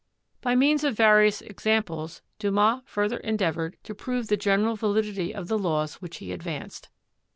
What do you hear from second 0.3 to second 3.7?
By means of various examples, Dumas further endeav